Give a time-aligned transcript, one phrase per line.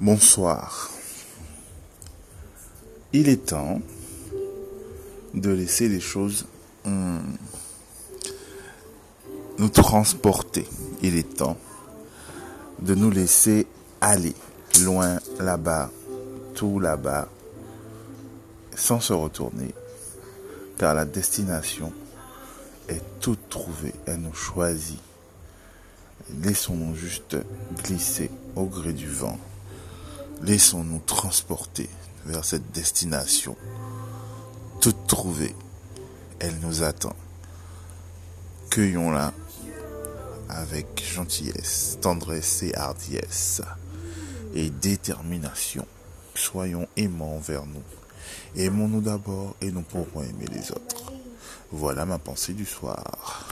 [0.00, 0.88] Bonsoir.
[3.12, 3.82] Il est temps
[5.34, 6.46] de laisser les choses
[6.86, 7.20] hum,
[9.58, 10.66] nous transporter.
[11.02, 11.58] Il est temps
[12.78, 13.66] de nous laisser
[14.00, 14.34] aller
[14.80, 15.90] loin là-bas,
[16.54, 17.28] tout là-bas,
[18.74, 19.74] sans se retourner,
[20.78, 21.92] car la destination
[22.88, 24.98] est toute trouvée, elle nous choisit.
[26.42, 27.36] Laissons-nous juste
[27.84, 29.38] glisser au gré du vent.
[30.42, 31.90] Laissons-nous transporter
[32.24, 33.56] vers cette destination.
[34.80, 35.54] Toute trouvée,
[36.38, 37.14] elle nous attend.
[38.70, 39.32] Cueillons-la
[40.48, 43.60] avec gentillesse, tendresse et hardiesse
[44.54, 45.86] et détermination.
[46.34, 47.82] Soyons aimants envers nous.
[48.56, 51.12] Aimons-nous d'abord et nous pourrons aimer les autres.
[51.70, 53.48] Voilà ma pensée du soir.